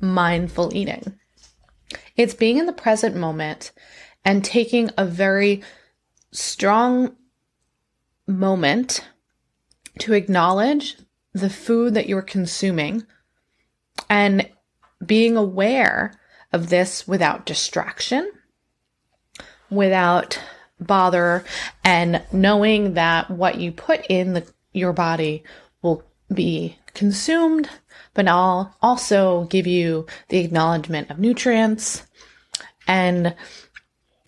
[0.00, 1.18] mindful eating.
[2.16, 3.72] It's being in the present moment
[4.24, 5.62] and taking a very
[6.32, 7.16] strong
[8.26, 9.04] moment
[10.00, 10.96] to acknowledge
[11.32, 13.06] the food that you're consuming
[14.08, 14.48] and
[15.04, 16.12] being aware
[16.52, 18.30] of this without distraction,
[19.70, 20.40] without
[20.80, 21.44] bother,
[21.84, 25.42] and knowing that what you put in the, your body
[25.82, 27.68] will be consumed
[28.18, 32.04] but I'll also give you the acknowledgement of nutrients.
[32.88, 33.36] And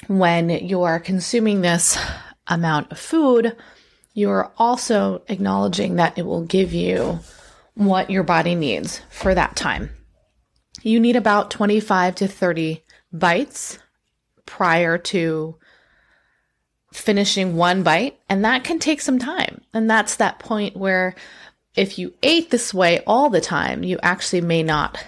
[0.07, 1.99] when you're consuming this
[2.47, 3.57] amount of food,
[4.15, 7.19] you're also acknowledging that it will give you
[7.75, 9.91] what your body needs for that time.
[10.83, 13.81] You need about 25 to 30 bites
[14.47, 15.57] prior to
[16.93, 19.63] finishing one bite, and that can take some time.
[19.75, 21.17] And that's that point where
[21.81, 25.03] if you ate this way all the time, you actually may not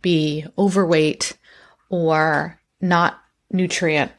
[0.00, 1.36] be overweight
[1.88, 3.18] or not
[3.50, 4.12] nutrient,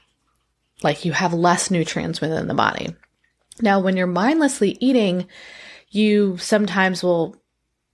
[0.84, 2.94] like you have less nutrients within the body.
[3.62, 5.28] Now, when you're mindlessly eating,
[5.90, 7.42] you sometimes will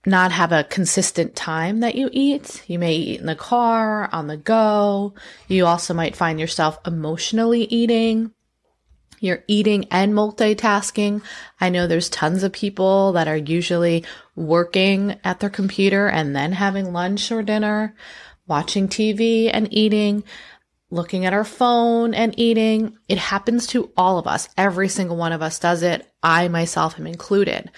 [0.04, 2.64] not have a consistent time that you eat.
[2.66, 5.14] You may eat in the car, on the go.
[5.46, 8.32] You also might find yourself emotionally eating.
[9.22, 11.22] You're eating and multitasking.
[11.60, 16.50] I know there's tons of people that are usually working at their computer and then
[16.50, 17.94] having lunch or dinner,
[18.48, 20.24] watching TV and eating,
[20.90, 22.98] looking at our phone and eating.
[23.08, 24.48] It happens to all of us.
[24.58, 26.04] Every single one of us does it.
[26.20, 27.70] I myself am included.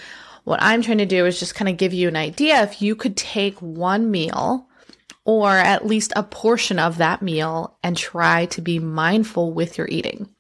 [0.44, 2.96] What I'm trying to do is just kind of give you an idea if you
[2.96, 4.66] could take one meal
[5.26, 9.88] or at least a portion of that meal and try to be mindful with your
[9.88, 10.33] eating.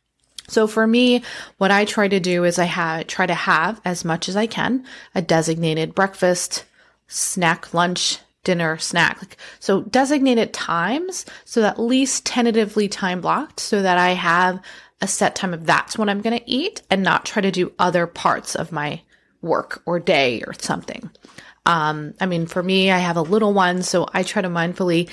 [0.48, 1.22] So for me,
[1.58, 4.46] what I try to do is I have, try to have as much as I
[4.46, 4.84] can
[5.14, 6.64] a designated breakfast,
[7.06, 9.22] snack, lunch, dinner, snack.
[9.22, 11.26] Like, so designated times.
[11.44, 14.60] So at least tentatively time blocked so that I have
[15.00, 17.72] a set time of that's when I'm going to eat and not try to do
[17.78, 19.00] other parts of my
[19.42, 21.10] work or day or something.
[21.66, 25.10] Um, I mean, for me, I have a little one, so I try to mindfully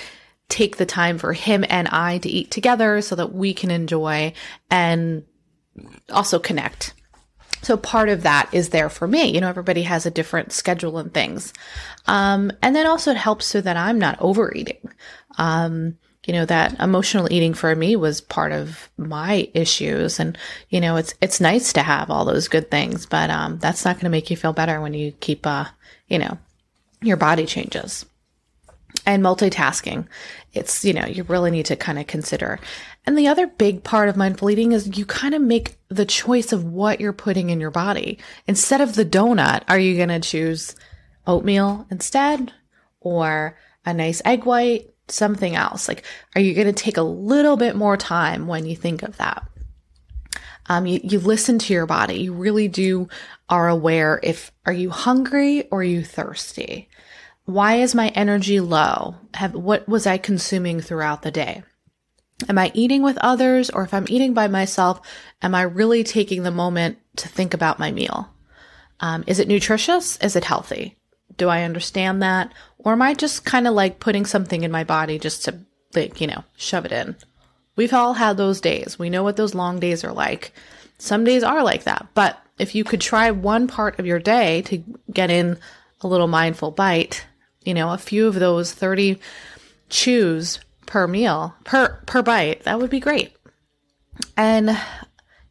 [0.51, 4.33] take the time for him and I to eat together so that we can enjoy
[4.69, 5.23] and
[6.11, 6.93] also connect.
[7.63, 9.33] So part of that is there for me.
[9.33, 11.53] You know, everybody has a different schedule and things.
[12.05, 14.91] Um, and then also it helps so that I'm not overeating.
[15.37, 20.19] Um, you know, that emotional eating for me was part of my issues.
[20.19, 20.37] And,
[20.69, 23.95] you know, it's, it's nice to have all those good things, but, um, that's not
[23.95, 25.65] going to make you feel better when you keep, uh,
[26.07, 26.37] you know,
[27.01, 28.05] your body changes
[29.05, 30.07] and multitasking.
[30.53, 32.59] It's, you know, you really need to kind of consider.
[33.05, 36.51] And the other big part of mindful eating is you kind of make the choice
[36.51, 38.19] of what you're putting in your body.
[38.47, 40.75] Instead of the donut, are you going to choose
[41.25, 42.53] oatmeal instead
[42.99, 45.87] or a nice egg white, something else?
[45.87, 46.03] Like,
[46.35, 49.47] are you going to take a little bit more time when you think of that?
[50.67, 52.15] Um, you, you listen to your body.
[52.21, 53.09] You really do
[53.49, 56.87] are aware if, are you hungry or you thirsty?
[57.51, 59.15] Why is my energy low?
[59.33, 61.63] Have, what was I consuming throughout the day?
[62.47, 65.01] Am I eating with others or if I'm eating by myself,
[65.41, 68.33] am I really taking the moment to think about my meal?
[69.01, 70.15] Um, is it nutritious?
[70.19, 70.97] Is it healthy?
[71.35, 72.53] Do I understand that?
[72.77, 75.59] Or am I just kind of like putting something in my body just to
[75.93, 77.17] like, you know, shove it in?
[77.75, 78.97] We've all had those days.
[78.97, 80.53] We know what those long days are like.
[80.99, 82.07] Some days are like that.
[82.13, 84.81] But if you could try one part of your day to
[85.11, 85.57] get in
[85.99, 87.25] a little mindful bite,
[87.63, 89.19] you know, a few of those 30
[89.89, 93.35] chews per meal, per per bite, that would be great.
[94.35, 94.77] And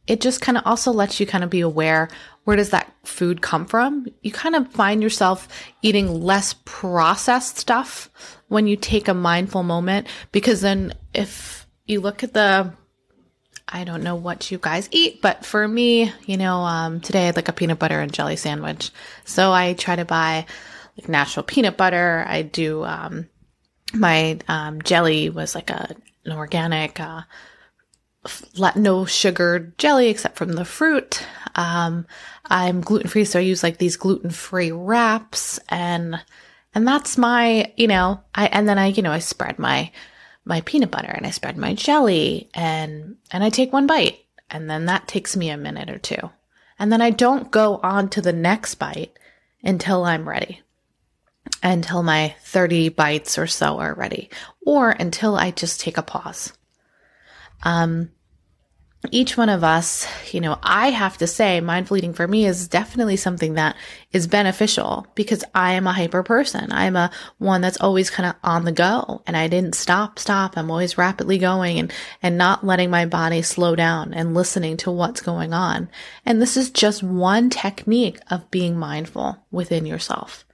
[0.06, 2.08] it just kind of also lets you kind of be aware
[2.44, 4.06] where does that food come from?
[4.22, 5.46] You kind of find yourself
[5.82, 8.10] eating less processed stuff
[8.48, 12.72] when you take a mindful moment because then if you look at the
[13.72, 17.26] I don't know what you guys eat, but for me, you know, um, today I
[17.26, 18.90] had like a peanut butter and jelly sandwich.
[19.24, 20.46] So I try to buy
[21.00, 22.24] like natural peanut butter.
[22.26, 23.28] I do, um,
[23.94, 25.94] my, um, jelly was like a,
[26.24, 27.22] an organic, uh,
[28.76, 31.24] no sugar jelly except from the fruit.
[31.54, 32.06] Um,
[32.44, 36.20] I'm gluten free, so I use like these gluten free wraps and,
[36.74, 39.90] and that's my, you know, I, and then I, you know, I spread my,
[40.44, 44.20] my peanut butter and I spread my jelly and, and I take one bite
[44.50, 46.30] and then that takes me a minute or two.
[46.78, 49.18] And then I don't go on to the next bite
[49.62, 50.62] until I'm ready,
[51.62, 54.30] until my 30 bites or so are ready,
[54.64, 56.52] or until I just take a pause.
[57.62, 58.10] Um,
[59.10, 62.68] each one of us, you know, I have to say mindful eating for me is
[62.68, 63.74] definitely something that
[64.12, 66.70] is beneficial because I am a hyper person.
[66.70, 70.56] I'm a one that's always kind of on the go and I didn't stop, stop.
[70.56, 71.92] I'm always rapidly going and,
[72.22, 75.88] and not letting my body slow down and listening to what's going on.
[76.26, 80.44] And this is just one technique of being mindful within yourself.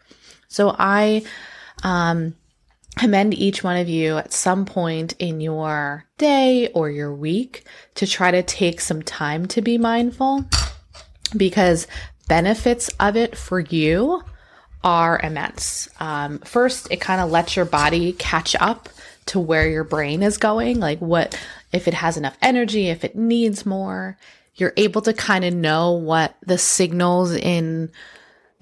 [0.48, 1.22] So I,
[1.82, 2.34] um,
[2.96, 7.64] commend each one of you at some point in your day or your week
[7.94, 10.44] to try to take some time to be mindful
[11.36, 11.86] because
[12.26, 14.22] benefits of it for you
[14.82, 15.88] are immense.
[16.00, 18.88] Um, first, it kind of lets your body catch up
[19.26, 21.38] to where your brain is going, like what,
[21.72, 24.16] if it has enough energy, if it needs more.
[24.54, 27.90] You're able to kind of know what the signals in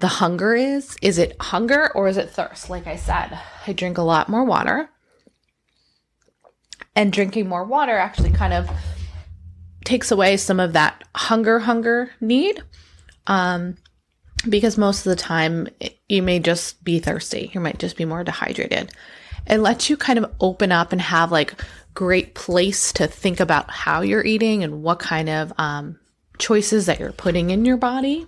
[0.05, 0.95] the hunger is.
[1.01, 2.69] Is it hunger or is it thirst?
[2.69, 4.87] Like I said, I drink a lot more water.
[6.95, 8.69] And drinking more water actually kind of
[9.83, 12.61] takes away some of that hunger, hunger need.
[13.25, 13.77] Um,
[14.47, 15.69] because most of the time
[16.07, 17.49] you may just be thirsty.
[17.51, 18.91] You might just be more dehydrated.
[19.47, 21.59] It lets you kind of open up and have like
[21.95, 25.97] great place to think about how you're eating and what kind of um,
[26.37, 28.27] choices that you're putting in your body.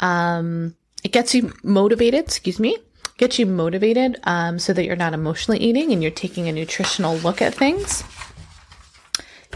[0.00, 2.76] Um, it gets you motivated, excuse me,
[3.16, 7.16] gets you motivated um, so that you're not emotionally eating and you're taking a nutritional
[7.18, 8.02] look at things.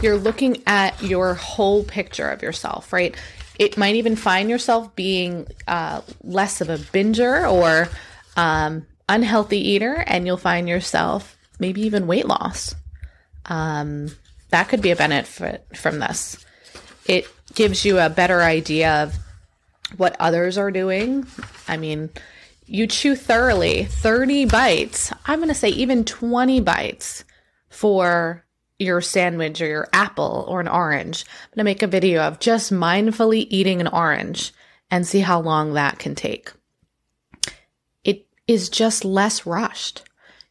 [0.01, 3.15] You're looking at your whole picture of yourself, right?
[3.57, 7.89] It might even find yourself being uh, less of a binger or
[8.37, 12.73] um, unhealthy eater, and you'll find yourself maybe even weight loss.
[13.45, 14.09] Um,
[14.51, 16.43] that could be a benefit from this.
[17.05, 19.17] It gives you a better idea of
[19.97, 21.25] what others are doing.
[21.67, 22.09] I mean,
[22.65, 25.11] you chew thoroughly 30 bites.
[25.25, 27.23] I'm going to say even 20 bites
[27.69, 28.45] for
[28.77, 31.25] your sandwich or your apple or an orange.
[31.27, 34.53] I'm going to make a video of just mindfully eating an orange
[34.91, 36.51] and see how long that can take.
[38.03, 40.03] It is just less rushed.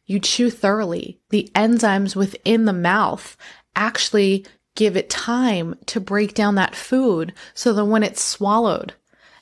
[0.05, 1.19] You chew thoroughly.
[1.29, 3.35] The enzymes within the mouth
[3.75, 4.45] actually
[4.75, 8.93] give it time to break down that food so that when it's swallowed,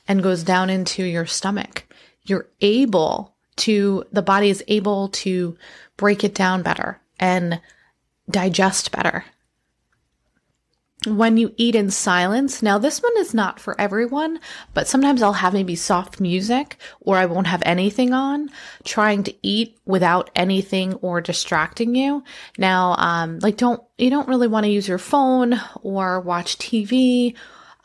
[0.08, 1.84] and goes down into your stomach.
[2.22, 5.56] You're able to, the body is able to
[5.96, 7.60] break it down better and
[8.30, 9.24] digest better.
[11.06, 14.40] When you eat in silence, now this one is not for everyone,
[14.74, 18.50] but sometimes I'll have maybe soft music or I won't have anything on,
[18.82, 22.24] trying to eat without anything or distracting you.
[22.58, 27.36] Now, um, like don't, you don't really want to use your phone or watch TV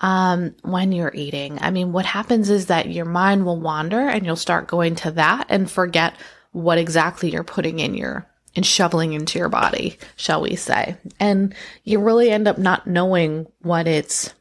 [0.04, 1.57] um, when you're eating.
[1.62, 5.12] I mean, what happens is that your mind will wander and you'll start going to
[5.12, 6.14] that and forget
[6.52, 10.95] what exactly you're putting in your and shoveling into your body, shall we say.
[11.19, 11.56] And
[11.86, 14.33] you really end up not knowing what it's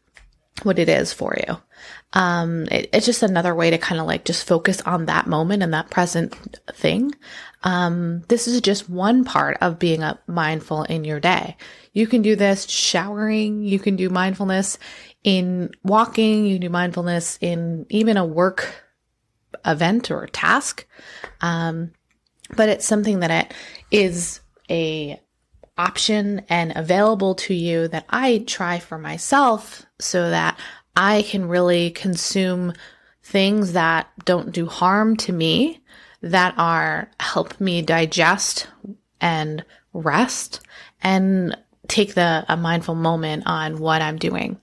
[0.64, 1.57] what it is for you.
[2.12, 5.62] Um, it, it's just another way to kind of like just focus on that moment
[5.62, 6.35] and that present
[6.75, 7.14] thing.
[7.64, 11.57] Um, this is just one part of being a mindful in your day.
[11.92, 13.64] You can do this showering.
[13.64, 14.78] You can do mindfulness
[15.25, 18.75] in walking, you do mindfulness in even a work
[19.64, 20.87] event or task.
[21.40, 21.92] Um,
[22.57, 23.54] but it's something that it
[23.90, 25.21] is a
[25.82, 30.58] option and available to you that I try for myself so that
[30.94, 32.74] I can really consume
[33.24, 35.80] things that don't do harm to me,
[36.22, 38.68] that are help me digest
[39.20, 40.60] and rest
[41.02, 41.56] and
[41.88, 44.60] take the a mindful moment on what I'm doing.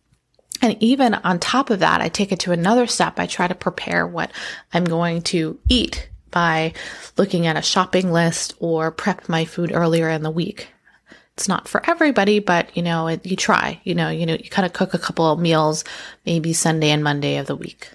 [0.61, 3.19] And even on top of that, I take it to another step.
[3.19, 4.31] I try to prepare what
[4.73, 6.73] I'm going to eat by
[7.17, 10.69] looking at a shopping list or prep my food earlier in the week.
[11.39, 14.50] It's not for everybody, but you know, it, you try, you know, you know, you
[14.50, 15.86] kind of cook a couple of meals,
[16.25, 17.91] maybe Sunday and Monday of the week.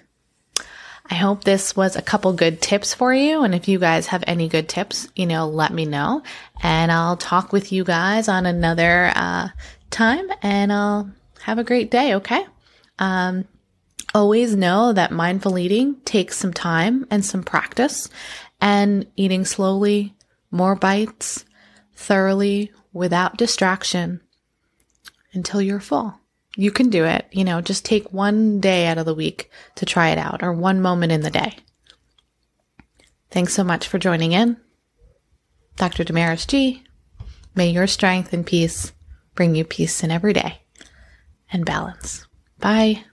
[1.11, 3.43] I hope this was a couple good tips for you.
[3.43, 6.23] And if you guys have any good tips, you know, let me know
[6.63, 9.49] and I'll talk with you guys on another, uh,
[9.91, 11.11] time and I'll
[11.41, 12.43] have a great day, okay?
[12.97, 13.45] Um,
[14.15, 18.09] always know that mindful eating takes some time and some practice,
[18.59, 20.15] and eating slowly,
[20.49, 21.45] more bites,
[21.93, 24.21] thoroughly, without distraction
[25.33, 26.17] until you're full.
[26.55, 27.27] You can do it.
[27.31, 30.53] You know, just take one day out of the week to try it out or
[30.53, 31.57] one moment in the day.
[33.29, 34.55] Thanks so much for joining in.
[35.75, 36.05] Dr.
[36.05, 36.83] Damaris G.
[37.53, 38.93] May your strength and peace
[39.35, 40.61] bring you peace in every day
[41.51, 42.25] and balance.
[42.59, 43.03] Bye.